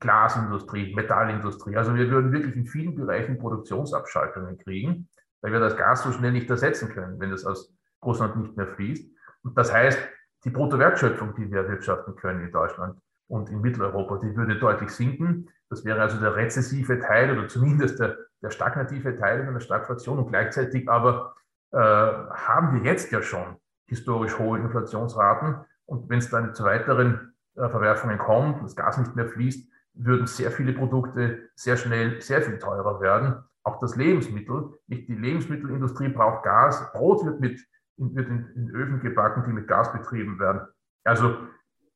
Glasindustrie, 0.00 0.92
Metallindustrie. 0.92 1.76
Also 1.76 1.94
wir 1.94 2.10
würden 2.10 2.32
wirklich 2.32 2.56
in 2.56 2.66
vielen 2.66 2.96
Bereichen 2.96 3.38
Produktionsabschaltungen 3.38 4.58
kriegen, 4.58 5.08
weil 5.40 5.52
wir 5.52 5.60
das 5.60 5.76
Gas 5.76 6.02
so 6.02 6.10
schnell 6.10 6.32
nicht 6.32 6.50
ersetzen 6.50 6.88
können, 6.88 7.20
wenn 7.20 7.30
es 7.30 7.46
aus 7.46 7.72
Russland 8.04 8.36
nicht 8.38 8.56
mehr 8.56 8.66
fließt. 8.66 9.08
Und 9.44 9.56
das 9.56 9.72
heißt, 9.72 10.00
die 10.42 10.50
Bruttowertschöpfung, 10.50 11.36
die 11.36 11.48
wir 11.48 11.60
erwirtschaften 11.60 12.16
können 12.16 12.44
in 12.44 12.50
Deutschland, 12.50 12.98
und 13.28 13.50
in 13.50 13.60
Mitteleuropa, 13.60 14.18
die 14.18 14.36
würde 14.36 14.58
deutlich 14.58 14.90
sinken. 14.90 15.48
Das 15.68 15.84
wäre 15.84 16.00
also 16.00 16.20
der 16.20 16.36
rezessive 16.36 16.98
Teil 17.00 17.36
oder 17.36 17.48
zumindest 17.48 17.98
der, 17.98 18.16
der 18.42 18.50
stagnative 18.50 19.16
Teil 19.16 19.40
in 19.40 19.48
einer 19.48 19.60
Stagflation. 19.60 20.18
Und 20.18 20.28
gleichzeitig 20.28 20.88
aber 20.88 21.34
äh, 21.72 21.78
haben 21.78 22.74
wir 22.74 22.90
jetzt 22.90 23.10
ja 23.10 23.22
schon 23.22 23.56
historisch 23.86 24.38
hohe 24.38 24.58
Inflationsraten. 24.58 25.56
Und 25.86 26.08
wenn 26.08 26.18
es 26.18 26.30
dann 26.30 26.54
zu 26.54 26.64
weiteren 26.64 27.34
äh, 27.56 27.68
Verwerfungen 27.68 28.18
kommt, 28.18 28.62
das 28.62 28.76
Gas 28.76 28.98
nicht 28.98 29.16
mehr 29.16 29.28
fließt, 29.28 29.68
würden 29.94 30.26
sehr 30.26 30.50
viele 30.50 30.72
Produkte 30.72 31.48
sehr 31.54 31.76
schnell 31.76 32.20
sehr 32.20 32.42
viel 32.42 32.58
teurer 32.58 33.00
werden. 33.00 33.42
Auch 33.64 33.80
das 33.80 33.96
Lebensmittel, 33.96 34.74
nicht 34.86 35.08
die 35.08 35.14
Lebensmittelindustrie 35.14 36.08
braucht 36.08 36.44
Gas, 36.44 36.92
Brot 36.92 37.24
wird, 37.24 37.40
mit, 37.40 37.60
wird 37.96 38.28
in, 38.28 38.46
in 38.54 38.70
Öfen 38.70 39.00
gebacken, 39.00 39.42
die 39.46 39.52
mit 39.52 39.66
Gas 39.66 39.92
betrieben 39.92 40.38
werden. 40.38 40.68
Also 41.02 41.36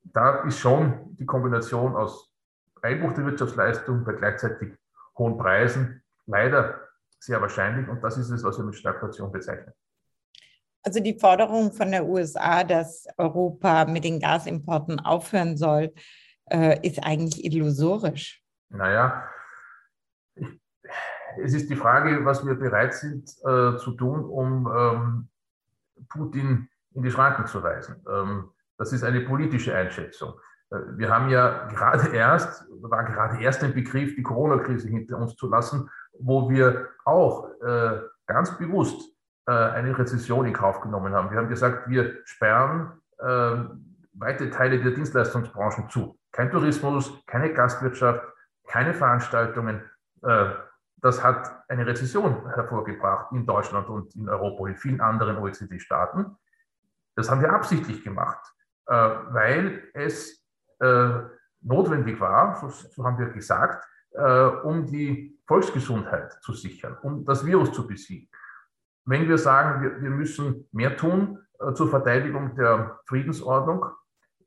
da 0.03 0.43
ist 0.43 0.59
schon 0.59 1.15
die 1.15 1.25
Kombination 1.25 1.95
aus 1.95 2.33
Einbruch 2.81 3.13
der 3.13 3.25
Wirtschaftsleistung 3.25 4.03
bei 4.03 4.13
gleichzeitig 4.13 4.73
hohen 5.17 5.37
Preisen 5.37 6.03
leider 6.25 6.87
sehr 7.19 7.39
wahrscheinlich. 7.41 7.87
Und 7.87 8.03
das 8.03 8.17
ist 8.17 8.29
es, 8.29 8.43
was 8.43 8.57
wir 8.57 8.65
mit 8.65 8.75
Stagflation 8.75 9.31
bezeichnen. 9.31 9.73
Also 10.83 10.99
die 10.99 11.17
Forderung 11.19 11.71
von 11.71 11.91
der 11.91 12.05
USA, 12.05 12.63
dass 12.63 13.05
Europa 13.17 13.85
mit 13.85 14.03
den 14.03 14.19
Gasimporten 14.19 14.99
aufhören 14.99 15.55
soll, 15.55 15.93
äh, 16.49 16.79
ist 16.85 17.03
eigentlich 17.03 17.45
illusorisch. 17.45 18.41
Naja, 18.69 19.29
es 21.37 21.53
ist 21.53 21.69
die 21.69 21.75
Frage, 21.75 22.25
was 22.25 22.45
wir 22.45 22.55
bereit 22.55 22.93
sind 22.93 23.29
äh, 23.43 23.77
zu 23.77 23.91
tun, 23.97 24.25
um 24.25 24.67
ähm, 24.75 25.29
Putin 26.09 26.67
in 26.93 27.03
die 27.03 27.11
Schranken 27.11 27.45
zu 27.45 27.61
weisen. 27.61 28.03
Ähm, 28.09 28.49
das 28.81 28.93
ist 28.93 29.03
eine 29.03 29.21
politische 29.21 29.75
Einschätzung. 29.75 30.33
Äh, 30.71 30.77
wir 30.97 31.11
haben 31.13 31.29
ja 31.29 31.67
gerade 31.67 32.09
erst, 32.15 32.65
war 32.81 33.03
gerade 33.03 33.39
erst 33.41 33.63
ein 33.63 33.75
Begriff, 33.75 34.15
die 34.15 34.23
Corona-Krise 34.23 34.87
hinter 34.87 35.17
uns 35.17 35.35
zu 35.35 35.47
lassen, 35.47 35.87
wo 36.19 36.49
wir 36.49 36.89
auch 37.05 37.47
äh, 37.61 37.99
ganz 38.25 38.57
bewusst 38.57 38.99
äh, 39.45 39.51
eine 39.51 39.95
Rezession 39.97 40.47
in 40.47 40.53
Kauf 40.53 40.81
genommen 40.81 41.13
haben. 41.13 41.29
Wir 41.29 41.37
haben 41.37 41.47
gesagt, 41.47 41.89
wir 41.89 42.21
sperren 42.25 42.93
äh, 43.19 43.55
weite 44.13 44.49
Teile 44.49 44.81
der 44.81 44.91
Dienstleistungsbranchen 44.91 45.89
zu. 45.89 46.17
Kein 46.31 46.49
Tourismus, 46.49 47.23
keine 47.27 47.53
Gastwirtschaft, 47.53 48.25
keine 48.67 48.95
Veranstaltungen. 48.95 49.83
Äh, 50.23 50.53
das 50.97 51.23
hat 51.23 51.63
eine 51.67 51.85
Rezession 51.85 52.49
hervorgebracht 52.51 53.31
in 53.31 53.45
Deutschland 53.45 53.89
und 53.89 54.15
in 54.15 54.27
Europa 54.27 54.63
und 54.63 54.69
in 54.69 54.75
vielen 54.75 55.01
anderen 55.01 55.37
OECD-Staaten. 55.37 56.35
Das 57.15 57.29
haben 57.29 57.41
wir 57.41 57.53
absichtlich 57.53 58.03
gemacht. 58.03 58.39
Äh, 58.87 58.93
weil 58.93 59.83
es 59.93 60.43
äh, 60.79 61.09
notwendig 61.61 62.19
war, 62.19 62.55
so, 62.55 62.69
so 62.69 63.03
haben 63.03 63.17
wir 63.19 63.29
gesagt, 63.29 63.87
äh, 64.11 64.43
um 64.63 64.85
die 64.85 65.39
Volksgesundheit 65.47 66.33
zu 66.41 66.53
sichern, 66.53 66.97
um 67.01 67.23
das 67.25 67.45
Virus 67.45 67.71
zu 67.71 67.87
besiegen. 67.87 68.29
Wenn 69.05 69.27
wir 69.27 69.37
sagen, 69.37 69.81
wir, 69.81 70.01
wir 70.01 70.09
müssen 70.09 70.67
mehr 70.71 70.95
tun 70.95 71.39
zur 71.75 71.89
Verteidigung 71.89 72.55
der 72.55 72.99
Friedensordnung 73.05 73.85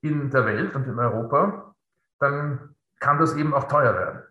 in 0.00 0.30
der 0.30 0.46
Welt 0.46 0.74
und 0.74 0.86
in 0.88 0.98
Europa, 0.98 1.74
dann 2.18 2.74
kann 2.98 3.18
das 3.18 3.36
eben 3.36 3.54
auch 3.54 3.64
teuer 3.64 3.94
werden, 3.94 4.22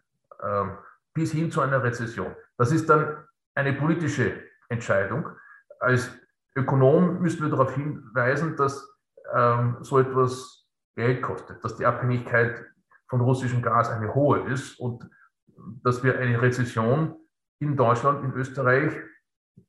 ähm, 0.43 0.77
bis 1.13 1.31
hin 1.31 1.49
zu 1.49 1.61
einer 1.61 1.81
Rezession. 1.81 2.35
Das 2.57 2.71
ist 2.71 2.89
dann 2.89 3.23
eine 3.55 3.73
politische 3.73 4.43
Entscheidung. 4.67 5.29
Als 5.79 6.11
Ökonom 6.55 7.21
müssen 7.21 7.41
wir 7.43 7.49
darauf 7.49 7.73
hinweisen, 7.73 8.57
dass 8.57 8.92
ähm, 9.33 9.77
so 9.81 9.99
etwas 9.99 10.67
Geld 10.95 11.21
kostet, 11.21 11.63
dass 11.63 11.75
die 11.75 11.85
Abhängigkeit 11.85 12.65
von 13.07 13.21
russischem 13.21 13.61
Gas 13.61 13.89
eine 13.89 14.13
hohe 14.13 14.39
ist 14.51 14.79
und 14.79 15.09
dass 15.83 16.03
wir 16.03 16.17
eine 16.19 16.41
Rezession 16.41 17.15
in 17.59 17.75
Deutschland, 17.75 18.23
in 18.23 18.33
Österreich, 18.33 18.93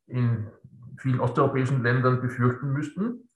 in 0.06 0.50
vielen 0.99 1.21
osteuropäischen 1.21 1.83
Ländern 1.83 2.21
befürchten 2.21 2.73
müssten. 2.73 3.28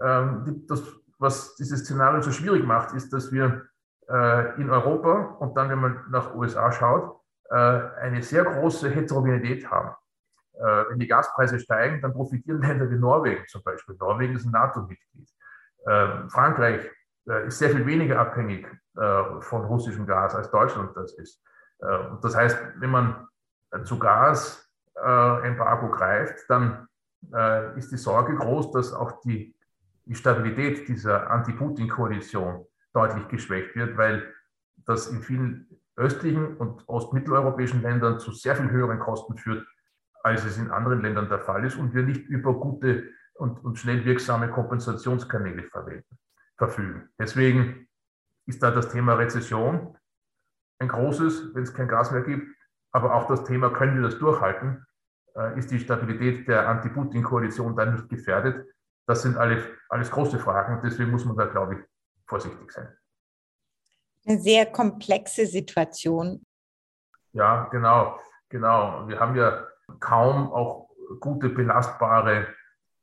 Ähm, 0.00 0.64
das, 0.68 0.82
was 1.18 1.54
dieses 1.56 1.80
Szenario 1.80 2.22
so 2.22 2.30
schwierig 2.30 2.64
macht, 2.64 2.94
ist, 2.94 3.12
dass 3.12 3.32
wir 3.32 3.66
äh, 4.08 4.60
in 4.60 4.70
Europa 4.70 5.36
und 5.40 5.56
dann, 5.56 5.68
wenn 5.68 5.78
man 5.78 6.04
nach 6.10 6.34
USA 6.34 6.72
schaut, 6.72 7.20
äh, 7.50 7.54
eine 7.54 8.22
sehr 8.22 8.44
große 8.44 8.90
Heterogenität 8.90 9.70
haben. 9.70 9.94
Äh, 10.54 10.84
wenn 10.90 10.98
die 10.98 11.06
Gaspreise 11.06 11.58
steigen, 11.58 12.00
dann 12.00 12.12
profitieren 12.12 12.60
Länder 12.60 12.90
wie 12.90 12.96
Norwegen 12.96 13.44
zum 13.48 13.62
Beispiel. 13.62 13.96
Norwegen 13.98 14.34
ist 14.36 14.46
ein 14.46 14.52
NATO-Mitglied. 14.52 15.28
Ähm, 15.86 16.28
Frankreich 16.28 16.90
äh, 17.28 17.46
ist 17.46 17.58
sehr 17.58 17.70
viel 17.70 17.86
weniger 17.86 18.18
abhängig 18.18 18.66
äh, 18.96 19.40
von 19.40 19.64
russischem 19.64 20.06
Gas 20.06 20.34
als 20.34 20.50
Deutschland 20.50 20.96
das 20.96 21.12
ist. 21.14 21.42
Äh, 21.80 21.86
das 22.22 22.36
heißt, 22.36 22.58
wenn 22.76 22.90
man 22.90 23.26
zu 23.84 24.00
Gasembargo 24.00 25.90
greift, 25.90 26.44
dann 26.48 26.88
ist 27.76 27.92
die 27.92 27.96
Sorge 27.96 28.34
groß, 28.34 28.72
dass 28.72 28.92
auch 28.92 29.20
die, 29.20 29.54
die 30.06 30.14
Stabilität 30.16 30.88
dieser 30.88 31.30
Anti-Putin-Koalition 31.30 32.66
deutlich 32.92 33.28
geschwächt 33.28 33.76
wird, 33.76 33.96
weil 33.96 34.34
das 34.86 35.06
in 35.06 35.22
vielen 35.22 35.68
östlichen 35.94 36.56
und 36.56 36.88
ostmitteleuropäischen 36.88 37.82
Ländern 37.82 38.18
zu 38.18 38.32
sehr 38.32 38.56
viel 38.56 38.70
höheren 38.70 38.98
Kosten 38.98 39.36
führt, 39.36 39.64
als 40.24 40.44
es 40.44 40.58
in 40.58 40.72
anderen 40.72 41.02
Ländern 41.02 41.28
der 41.28 41.38
Fall 41.38 41.64
ist 41.64 41.76
und 41.76 41.94
wir 41.94 42.02
nicht 42.02 42.26
über 42.26 42.54
gute 42.54 43.10
und, 43.40 43.64
und 43.64 43.78
schnell 43.78 44.04
wirksame 44.04 44.50
Kompensationskanäle 44.50 45.62
verwenden, 45.64 46.18
verfügen. 46.58 47.08
Deswegen 47.18 47.88
ist 48.46 48.62
da 48.62 48.70
das 48.70 48.90
Thema 48.90 49.14
Rezession 49.14 49.96
ein 50.78 50.88
großes, 50.88 51.54
wenn 51.54 51.62
es 51.62 51.72
kein 51.72 51.88
Gas 51.88 52.10
mehr 52.10 52.22
gibt. 52.22 52.46
Aber 52.92 53.14
auch 53.14 53.28
das 53.28 53.44
Thema, 53.44 53.70
können 53.70 53.94
wir 53.94 54.02
das 54.02 54.18
durchhalten? 54.18 54.84
Äh, 55.34 55.58
ist 55.58 55.70
die 55.70 55.78
Stabilität 55.78 56.48
der 56.48 56.68
Anti-Putin-Koalition 56.68 57.76
dann 57.76 57.94
nicht 57.94 58.08
gefährdet? 58.10 58.68
Das 59.06 59.22
sind 59.22 59.38
alle, 59.38 59.64
alles 59.88 60.10
große 60.10 60.38
Fragen 60.38 60.76
und 60.76 60.84
deswegen 60.84 61.10
muss 61.10 61.24
man 61.24 61.36
da, 61.36 61.46
glaube 61.46 61.76
ich, 61.76 61.80
vorsichtig 62.26 62.70
sein. 62.70 62.94
Eine 64.26 64.38
sehr 64.38 64.66
komplexe 64.66 65.46
Situation. 65.46 66.44
Ja, 67.32 67.68
genau, 67.68 68.20
genau. 68.50 69.08
Wir 69.08 69.18
haben 69.18 69.34
ja 69.34 69.66
kaum 69.98 70.52
auch 70.52 70.90
gute 71.20 71.48
belastbare 71.48 72.54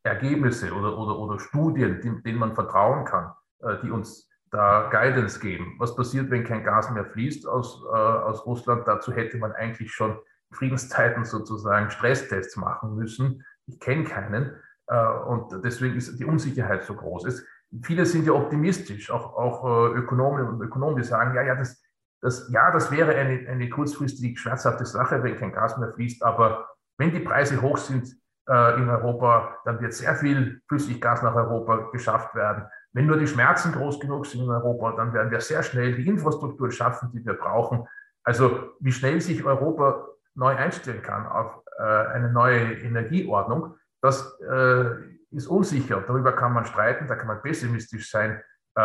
Ergebnisse 0.04 0.74
oder, 0.74 0.98
oder, 0.98 1.18
oder 1.18 1.40
Studien, 1.40 2.22
denen 2.24 2.40
man 2.40 2.54
vertrauen 2.54 3.06
kann, 3.06 3.32
äh, 3.60 3.78
die 3.84 3.92
uns 3.92 4.30
da 4.52 4.90
Guidance 4.90 5.40
geben. 5.40 5.76
Was 5.80 5.96
passiert, 5.96 6.30
wenn 6.30 6.44
kein 6.44 6.64
Gas 6.64 6.90
mehr 6.92 7.06
fließt 7.06 7.48
aus, 7.48 7.84
äh, 7.86 7.96
aus 7.96 8.46
Russland? 8.46 8.88
Dazu 8.88 9.12
hätte 9.12 9.38
man 9.38 9.52
eigentlich 9.52 9.92
schon 9.92 10.18
Friedenszeiten 10.52 11.26
sozusagen 11.26 11.90
Stresstests 11.90 12.56
machen 12.56 12.96
müssen. 12.96 13.44
Ich 13.66 13.80
kenne 13.80 14.06
keinen. 14.06 14.56
Äh, 14.88 15.08
und 15.28 15.64
deswegen 15.64 15.96
ist 15.96 16.18
die 16.18 16.26
Unsicherheit 16.26 16.84
so 16.84 16.96
groß. 16.96 17.26
Es, 17.26 17.46
viele 17.84 18.06
sind 18.06 18.26
ja 18.26 18.34
optimistisch, 18.34 19.12
auch, 19.12 19.36
auch 19.36 19.66
äh, 19.66 19.98
Ökonomen 19.98 20.48
und 20.48 20.62
Ökonomen, 20.62 20.98
die 20.98 21.04
sagen, 21.04 21.36
ja, 21.36 21.42
ja, 21.42 21.56
das, 21.56 21.84
das, 22.22 22.50
ja, 22.52 22.72
das 22.72 22.90
wäre 22.92 23.16
eine, 23.16 23.48
eine 23.50 23.70
kurzfristig 23.70 24.40
schmerzhafte 24.40 24.86
Sache, 24.86 25.22
wenn 25.24 25.36
kein 25.36 25.52
Gas 25.52 25.78
mehr 25.78 25.92
fließt, 25.94 26.24
aber 26.24 26.68
wenn 26.98 27.12
die 27.12 27.20
Preise 27.20 27.62
hoch 27.62 27.78
sind 27.78 28.16
äh, 28.48 28.80
in 28.80 28.90
Europa, 28.90 29.58
dann 29.66 29.80
wird 29.80 29.94
sehr 29.94 30.16
viel 30.16 30.62
Flüssiggas 30.68 31.22
nach 31.24 31.36
Europa 31.36 31.90
geschafft 31.92 32.36
werden. 32.36 32.66
Wenn 32.94 33.06
nur 33.06 33.18
die 33.18 33.28
Schmerzen 33.28 33.72
groß 33.74 34.00
genug 34.00 34.26
sind 34.26 34.44
in 34.44 34.50
Europa, 34.50 34.94
dann 34.94 35.14
werden 35.14 35.32
wir 35.32 35.42
sehr 35.42 35.64
schnell 35.64 35.96
die 35.96 36.08
Infrastruktur 36.08 36.72
schaffen, 36.72 37.12
die 37.12 37.26
wir 37.26 37.34
brauchen. 37.34 37.88
Also 38.24 38.72
wie 38.80 38.92
schnell 38.92 39.22
sich 39.22 39.44
Europa 39.44 40.08
neu 40.36 40.56
einstellen 40.56 41.02
kann 41.02 41.28
auf 41.28 41.64
äh, 41.78 41.84
eine 41.84 42.32
neue 42.32 42.74
Energieordnung, 42.80 43.76
das 44.02 44.40
äh, 44.42 44.86
ist 45.32 45.48
unsicher. 45.48 46.04
Darüber 46.08 46.32
kann 46.34 46.54
man 46.54 46.66
streiten, 46.66 47.08
da 47.08 47.16
kann 47.16 47.28
man 47.28 47.42
pessimistisch 47.42 48.10
sein 48.10 48.42
äh, 48.76 48.82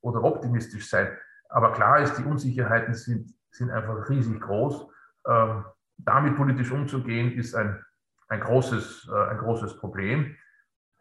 oder 0.00 0.22
optimistisch 0.22 0.88
sein. 0.88 1.16
Aber 1.48 1.72
klar 1.72 2.00
ist, 2.00 2.16
die 2.18 2.24
Unsicherheiten 2.24 2.94
sind, 2.94 3.34
sind 3.50 3.70
einfach 3.70 4.08
riesig 4.08 4.40
groß. 4.40 4.86
Ähm, 5.26 5.64
damit 5.96 6.36
politisch 6.36 6.70
umzugehen, 6.70 7.32
ist 7.32 7.54
ein, 7.54 7.82
ein, 8.28 8.40
großes, 8.40 9.08
äh, 9.12 9.30
ein 9.30 9.38
großes 9.38 9.76
Problem. 9.78 10.36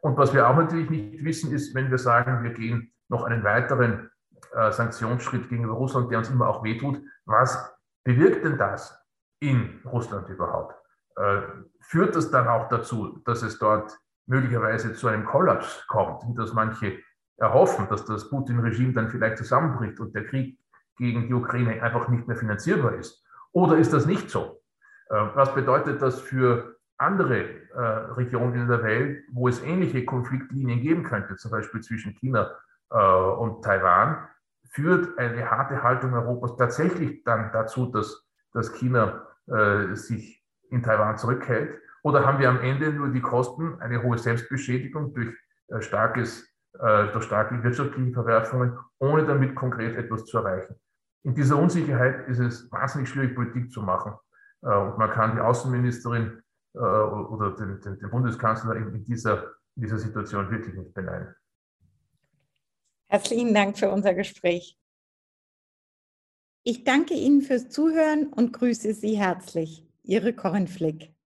Und 0.01 0.17
was 0.17 0.33
wir 0.33 0.47
auch 0.47 0.55
natürlich 0.55 0.89
nicht 0.89 1.23
wissen, 1.23 1.51
ist, 1.51 1.75
wenn 1.75 1.91
wir 1.91 1.97
sagen, 1.97 2.43
wir 2.43 2.53
gehen 2.53 2.93
noch 3.09 3.23
einen 3.23 3.43
weiteren 3.43 4.09
äh, 4.53 4.71
Sanktionsschritt 4.71 5.49
gegenüber 5.49 5.73
Russland, 5.73 6.11
der 6.11 6.19
uns 6.19 6.29
immer 6.29 6.47
auch 6.47 6.63
wehtut, 6.63 7.01
was 7.25 7.75
bewirkt 8.03 8.45
denn 8.45 8.57
das 8.57 8.97
in 9.39 9.81
Russland 9.85 10.29
überhaupt? 10.29 10.75
Äh, 11.15 11.41
führt 11.81 12.15
das 12.15 12.31
dann 12.31 12.47
auch 12.47 12.69
dazu, 12.69 13.21
dass 13.25 13.41
es 13.41 13.59
dort 13.59 13.97
möglicherweise 14.27 14.93
zu 14.93 15.07
einem 15.07 15.25
Kollaps 15.25 15.85
kommt, 15.87 16.23
wie 16.27 16.35
das 16.35 16.53
manche 16.53 16.99
erhoffen, 17.37 17.87
dass 17.89 18.05
das 18.05 18.29
Putin-Regime 18.29 18.93
dann 18.93 19.09
vielleicht 19.09 19.37
zusammenbricht 19.37 19.99
und 19.99 20.13
der 20.15 20.25
Krieg 20.25 20.59
gegen 20.97 21.27
die 21.27 21.33
Ukraine 21.33 21.81
einfach 21.81 22.07
nicht 22.07 22.27
mehr 22.27 22.35
finanzierbar 22.35 22.95
ist? 22.95 23.23
Oder 23.51 23.77
ist 23.77 23.93
das 23.93 24.05
nicht 24.05 24.29
so? 24.29 24.61
Was 25.09 25.53
bedeutet 25.53 26.01
das 26.01 26.19
für 26.19 26.76
andere 26.97 27.43
äh, 27.43 27.79
Regionen 28.15 28.55
in 28.55 28.67
der 28.67 28.83
Welt, 28.83 29.23
wo 29.31 29.47
es 29.47 29.61
ähnliche 29.61 30.05
Konfliktlinien 30.05 30.81
geben 30.81 31.03
könnte, 31.03 31.35
zum 31.35 31.51
Beispiel 31.51 31.81
zwischen 31.81 32.13
China 32.13 32.51
äh, 32.89 32.97
und 32.97 33.63
Taiwan? 33.63 34.27
Führt 34.71 35.17
eine 35.17 35.49
harte 35.49 35.81
Haltung 35.81 36.13
Europas 36.13 36.55
tatsächlich 36.57 37.23
dann 37.23 37.51
dazu, 37.53 37.87
dass, 37.87 38.27
dass 38.53 38.73
China 38.73 39.25
sich 39.93 40.45
in 40.69 40.83
Taiwan 40.83 41.17
zurückhält? 41.17 41.79
Oder 42.03 42.25
haben 42.25 42.37
wir 42.39 42.49
am 42.49 42.59
Ende 42.59 42.91
nur 42.91 43.07
die 43.07 43.21
Kosten, 43.21 43.79
eine 43.79 44.03
hohe 44.03 44.17
Selbstbeschädigung 44.17 45.13
durch, 45.13 45.33
starkes, 45.79 46.53
durch 46.73 47.23
starke 47.23 47.63
wirtschaftliche 47.63 48.11
Verwerfungen, 48.11 48.77
ohne 48.99 49.25
damit 49.25 49.55
konkret 49.55 49.95
etwas 49.95 50.25
zu 50.25 50.39
erreichen? 50.39 50.75
In 51.23 51.33
dieser 51.33 51.57
Unsicherheit 51.57 52.27
ist 52.27 52.39
es 52.39 52.71
wahnsinnig 52.71 53.09
schwierig, 53.09 53.35
Politik 53.35 53.71
zu 53.71 53.81
machen. 53.81 54.13
Äh, 54.61 54.73
und 54.73 54.97
man 54.97 55.09
kann 55.09 55.35
die 55.35 55.41
Außenministerin 55.41 56.41
äh, 56.77 56.79
oder 56.79 57.55
den, 57.55 57.81
den, 57.81 57.99
den 57.99 58.09
Bundeskanzler 58.09 58.75
in, 58.75 59.03
dieser, 59.03 59.55
in 59.75 59.83
dieser 59.83 59.97
Situation 59.97 60.49
wirklich 60.51 60.75
nicht 60.75 60.93
beneiden. 60.93 61.35
Herzlichen 63.07 63.53
Dank 63.53 63.77
für 63.77 63.89
unser 63.89 64.13
Gespräch. 64.13 64.77
Ich 66.63 66.83
danke 66.83 67.13
Ihnen 67.13 67.41
fürs 67.41 67.69
Zuhören 67.69 68.27
und 68.27 68.51
grüße 68.51 68.93
Sie 68.93 69.17
herzlich. 69.17 69.87
Ihre 70.03 70.33
Corinne 70.33 70.67
Flick. 70.67 71.16